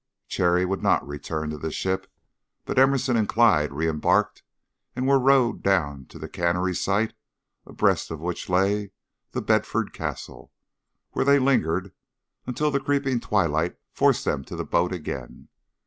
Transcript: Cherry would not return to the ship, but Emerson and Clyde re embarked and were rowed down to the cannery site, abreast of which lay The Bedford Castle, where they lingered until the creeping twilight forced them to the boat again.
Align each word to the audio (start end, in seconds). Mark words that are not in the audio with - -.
Cherry 0.27 0.65
would 0.65 0.81
not 0.81 1.05
return 1.07 1.51
to 1.51 1.59
the 1.59 1.69
ship, 1.69 2.11
but 2.65 2.79
Emerson 2.79 3.15
and 3.15 3.29
Clyde 3.29 3.71
re 3.71 3.87
embarked 3.87 4.41
and 4.95 5.07
were 5.07 5.19
rowed 5.19 5.61
down 5.61 6.05
to 6.07 6.17
the 6.17 6.27
cannery 6.27 6.73
site, 6.73 7.13
abreast 7.67 8.09
of 8.09 8.19
which 8.19 8.49
lay 8.49 8.93
The 9.33 9.43
Bedford 9.43 9.93
Castle, 9.93 10.51
where 11.11 11.23
they 11.25 11.37
lingered 11.37 11.93
until 12.47 12.71
the 12.71 12.79
creeping 12.79 13.19
twilight 13.19 13.77
forced 13.91 14.25
them 14.25 14.43
to 14.45 14.55
the 14.55 14.65
boat 14.65 14.91
again. 14.91 15.49